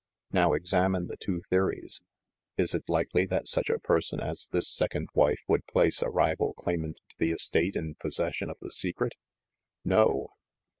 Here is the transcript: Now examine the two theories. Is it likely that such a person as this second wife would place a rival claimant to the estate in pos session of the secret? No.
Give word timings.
Now 0.31 0.53
examine 0.53 1.05
the 1.05 1.15
two 1.15 1.43
theories. 1.51 2.01
Is 2.57 2.73
it 2.73 2.85
likely 2.89 3.27
that 3.27 3.47
such 3.47 3.69
a 3.69 3.77
person 3.77 4.19
as 4.19 4.49
this 4.51 4.67
second 4.67 5.09
wife 5.13 5.41
would 5.47 5.63
place 5.67 6.01
a 6.01 6.09
rival 6.09 6.55
claimant 6.55 6.97
to 7.09 7.15
the 7.19 7.29
estate 7.31 7.75
in 7.75 7.93
pos 8.01 8.15
session 8.15 8.49
of 8.49 8.57
the 8.61 8.71
secret? 8.71 9.13
No. 9.85 10.31